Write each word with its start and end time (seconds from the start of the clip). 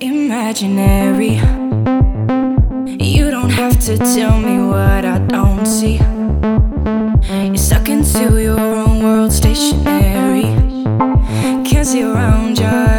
Imaginary. 0.00 1.34
You 3.04 3.32
don't 3.32 3.50
have 3.50 3.80
to 3.80 3.98
tell 3.98 4.38
me 4.38 4.58
what 4.64 5.04
I 5.04 5.18
don't 5.26 5.66
see. 5.66 5.96
You're 7.44 7.56
stuck 7.56 7.88
into 7.88 8.40
your 8.40 8.60
own 8.60 9.02
world, 9.02 9.32
stationary. 9.32 10.42
Can't 11.64 11.86
see 11.86 12.04
around 12.04 12.58
you. 12.58 12.97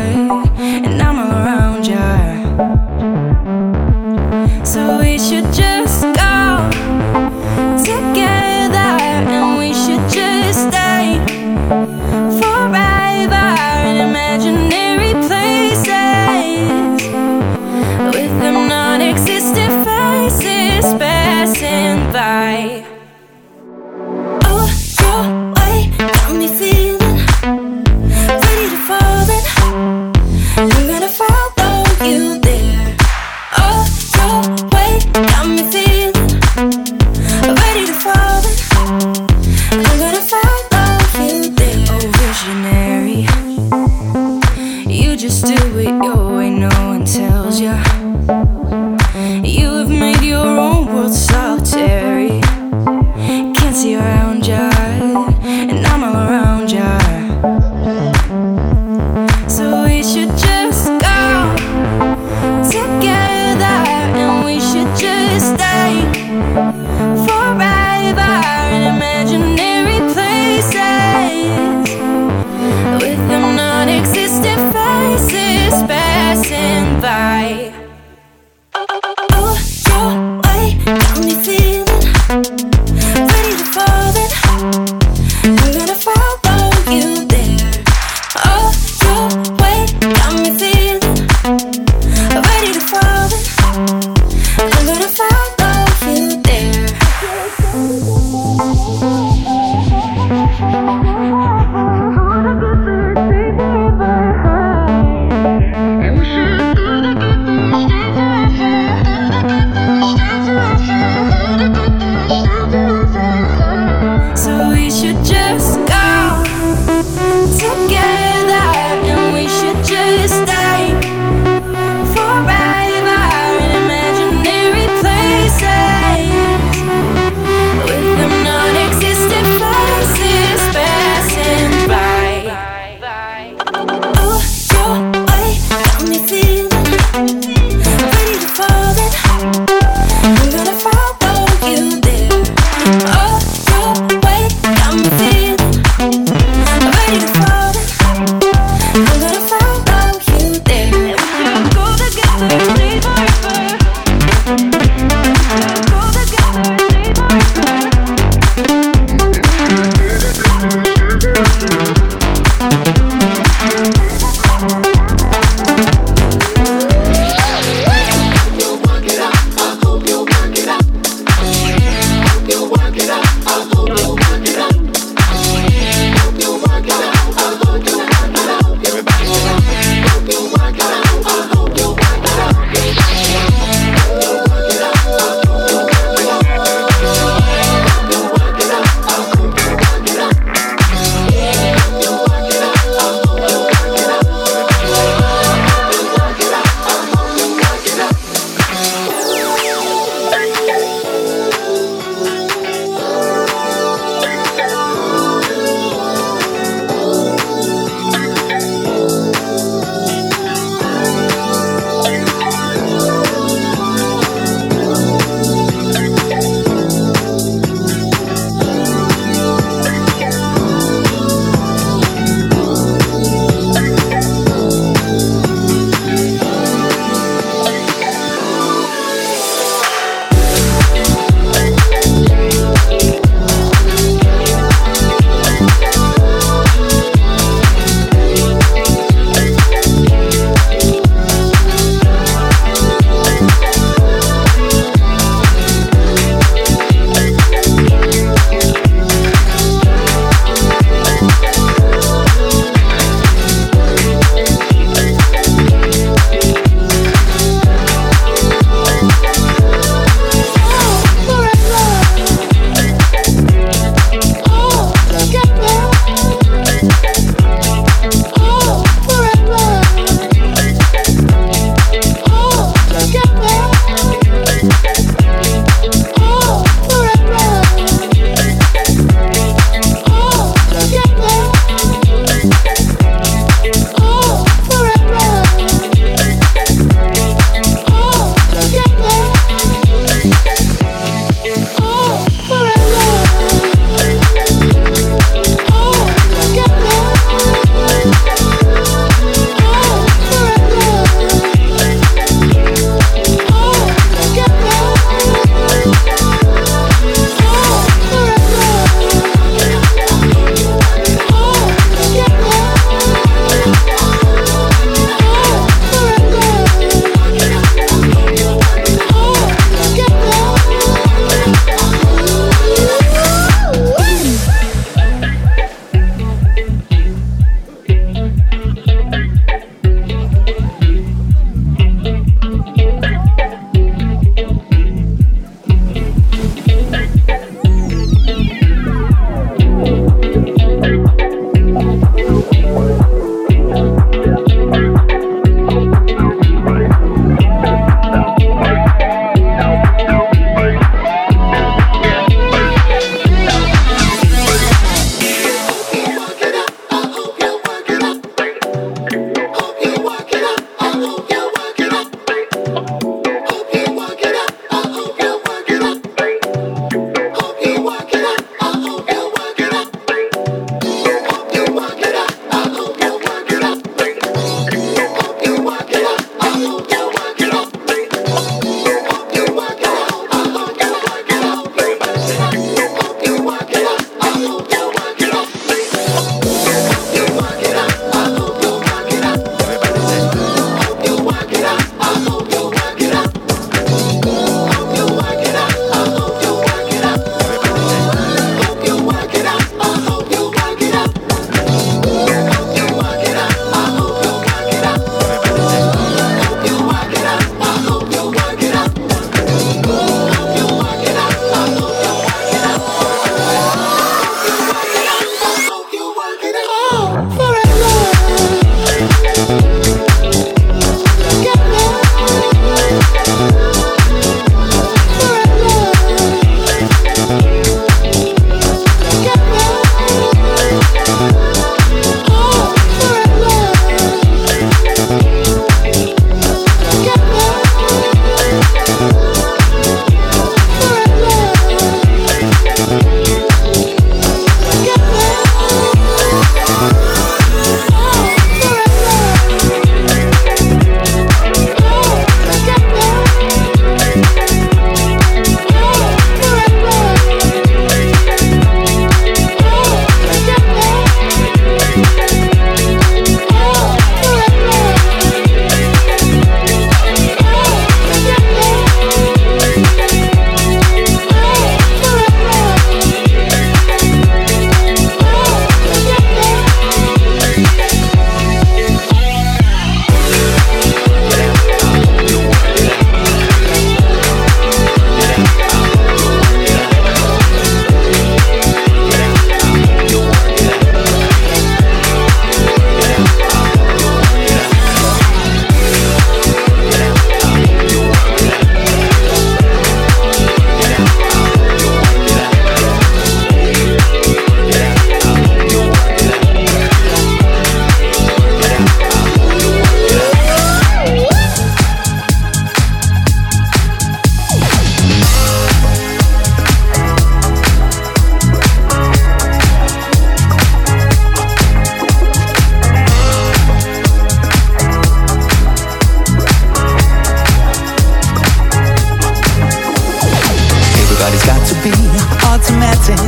automatic 532.70 533.20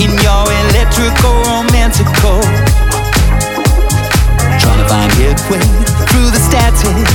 in 0.00 0.10
your 0.22 0.44
electrical 0.66 1.34
romantical. 1.46 2.40
Trying 4.58 4.80
to 4.82 4.88
find 4.88 5.12
headway 5.12 5.62
through 6.10 6.30
the 6.30 6.40
static. 6.40 7.06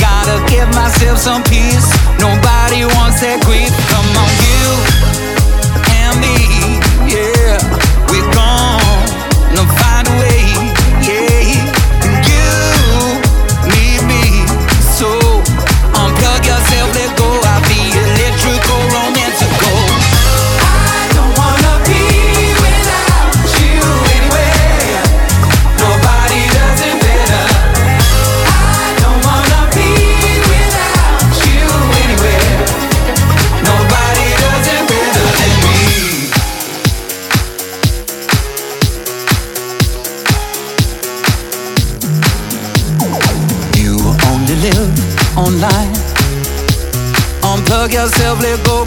Gotta 0.00 0.42
give 0.50 0.68
myself 0.74 1.18
some 1.18 1.42
peace. 1.44 1.88
Nobody 2.18 2.84
wants 2.98 3.20
that 3.20 3.38
grief. 3.46 3.70
Come 3.90 4.08
on, 4.18 4.32
you 4.42 4.66
and 6.02 6.14
me, 6.20 6.34
yeah. 7.06 7.91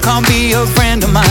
can't 0.05 0.27
be 0.27 0.51
a 0.51 0.63
friend 0.67 1.03
of 1.03 1.11
mine. 1.11 1.24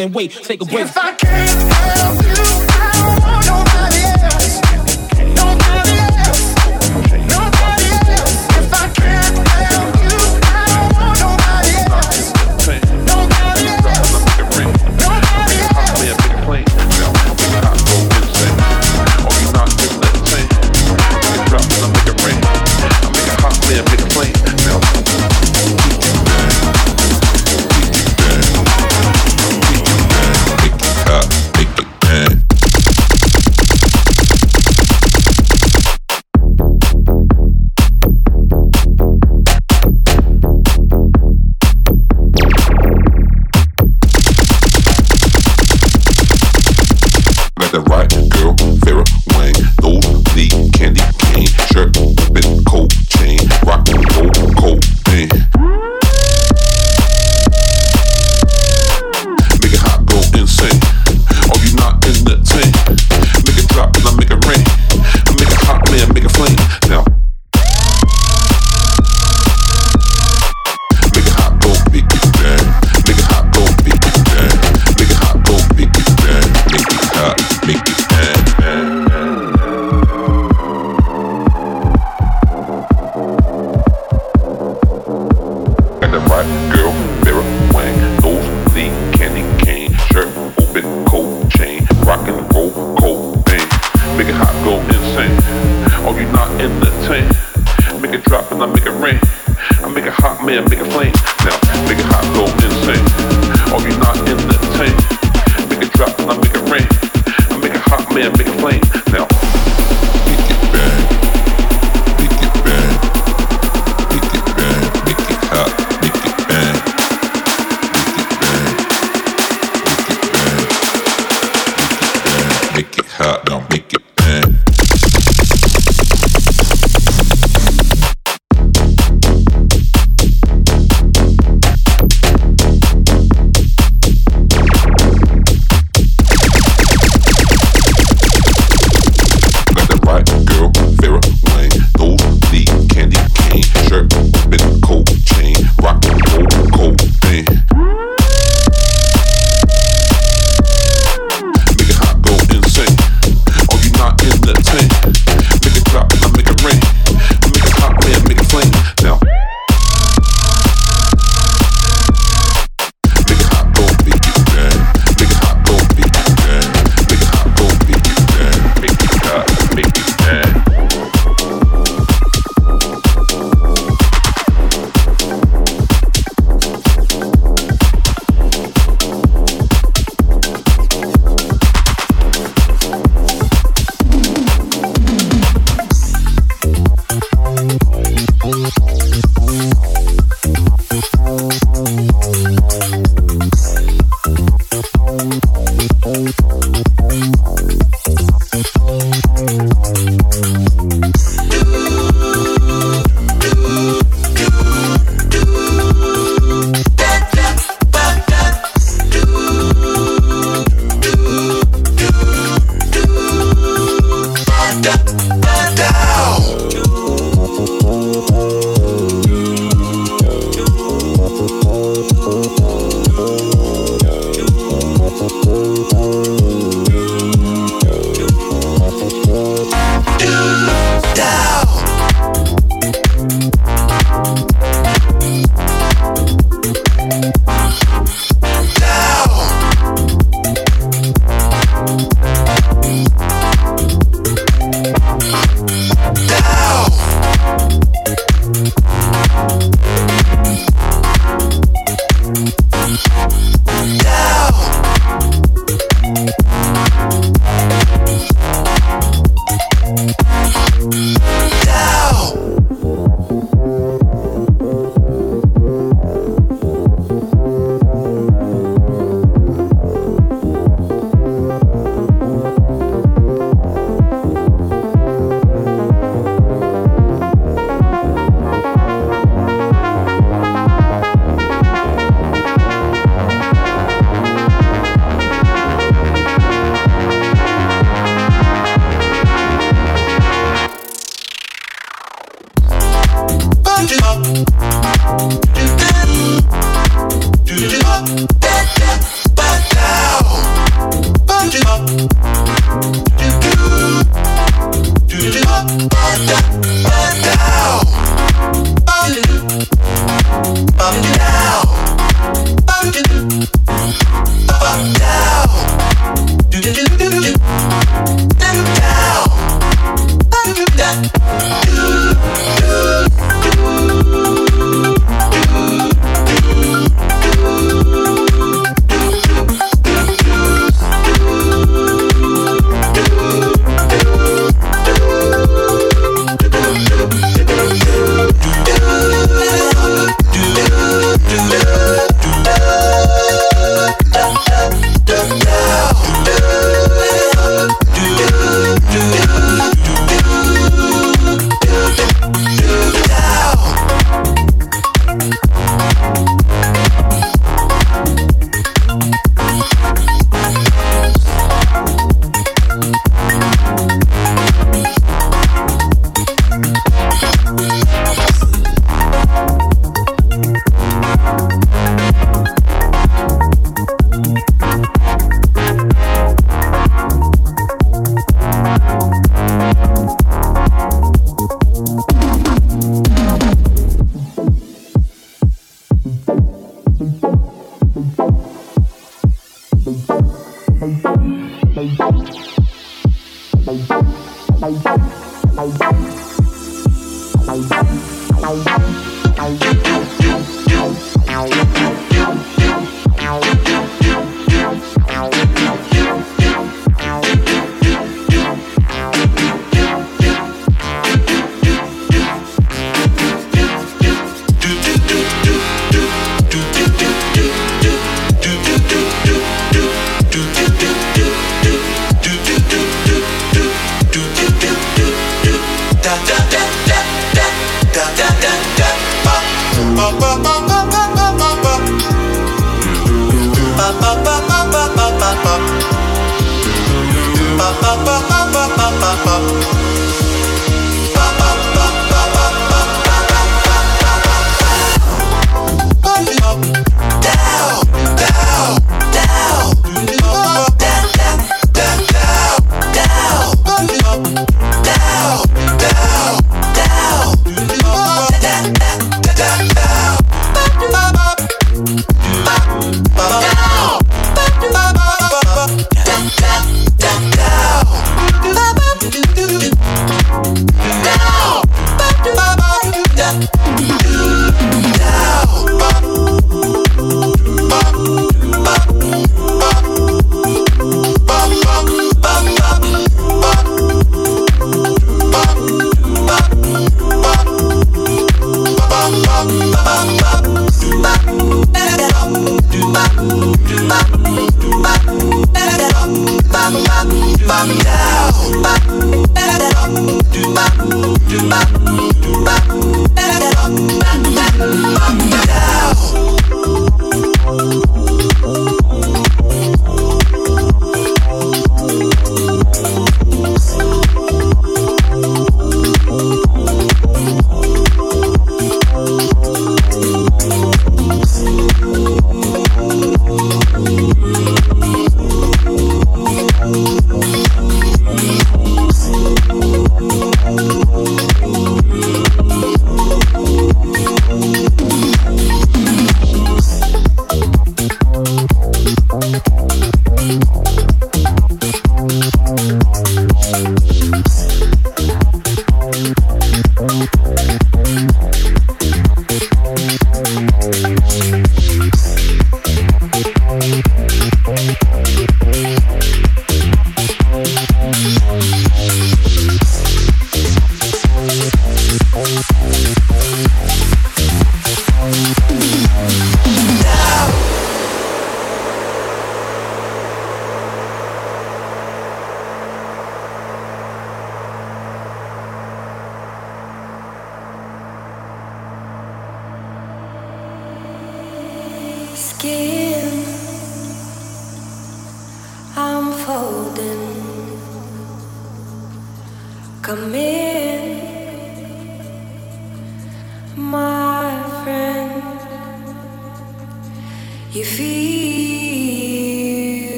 And 0.00 0.14
wait, 0.14 0.32
take 0.32 0.62
a 0.62 0.64
break. 0.64 0.86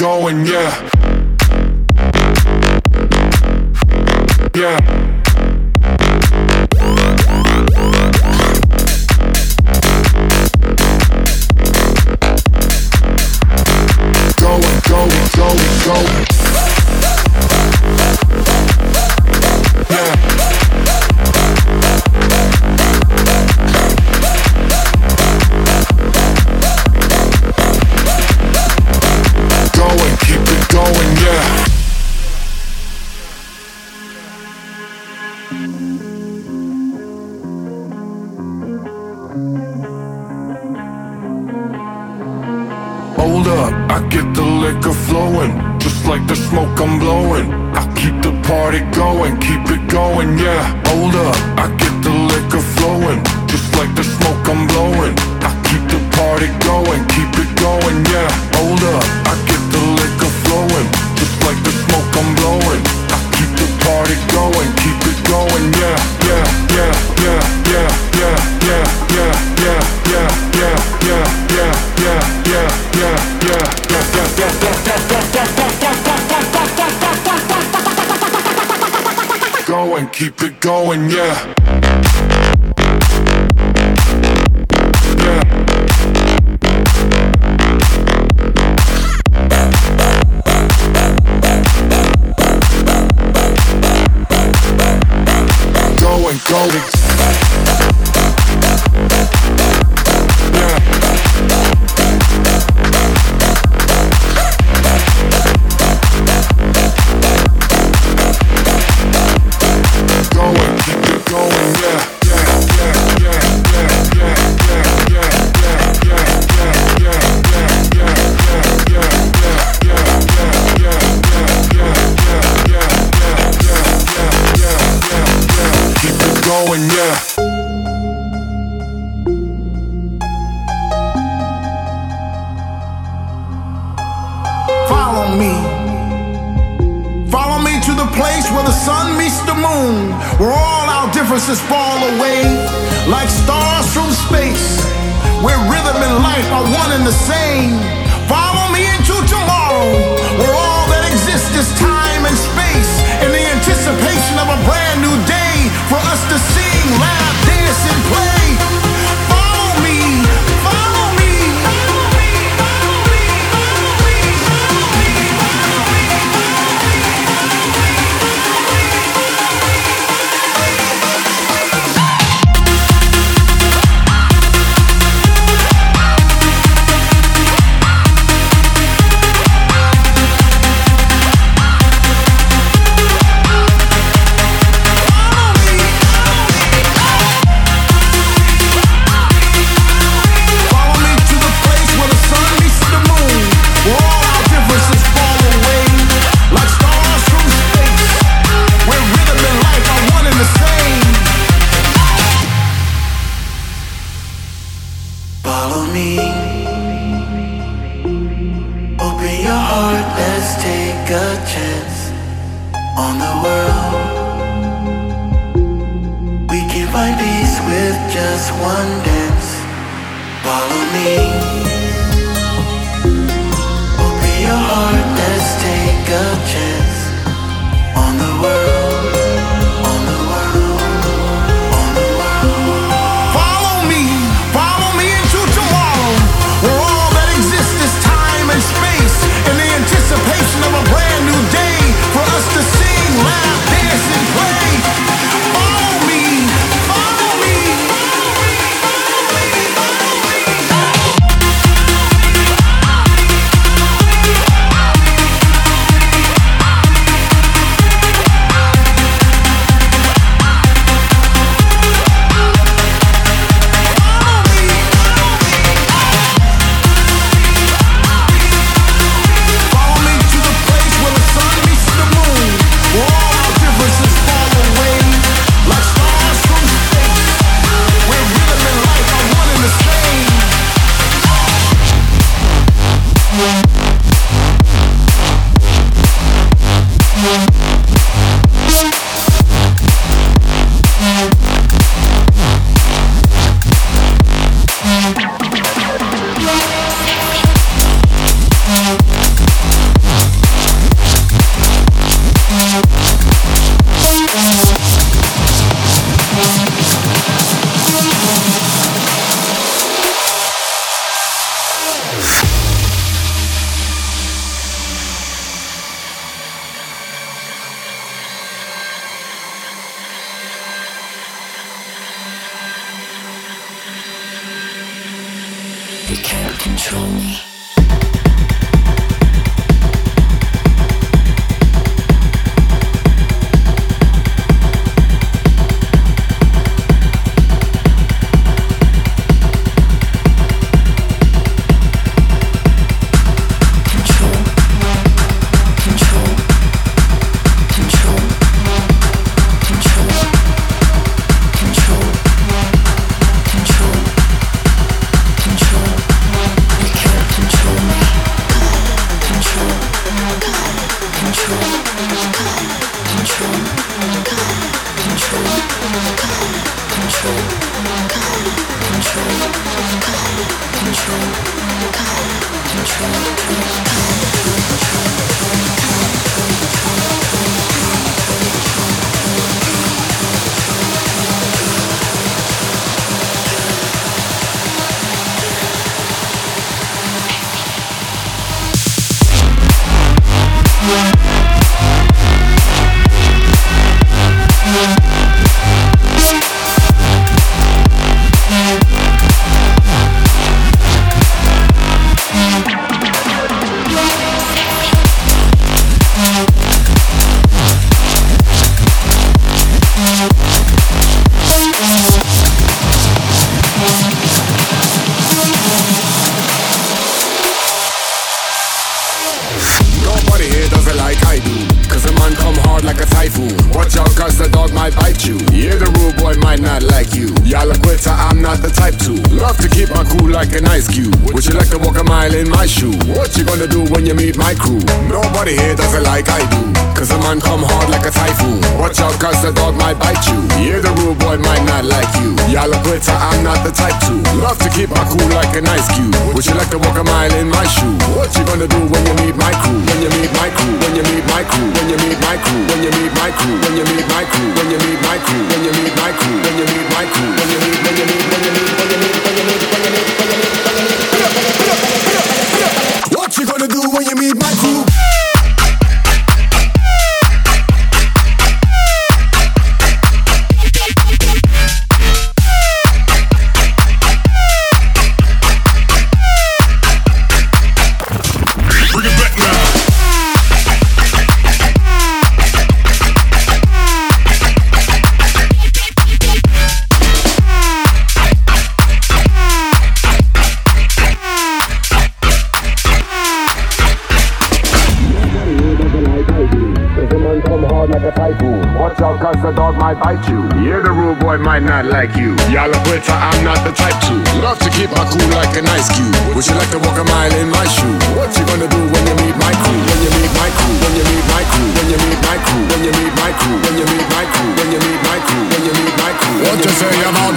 going, 0.00 0.46
yeah. 0.46 0.99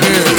here. 0.02 0.33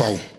Heard 0.00 0.29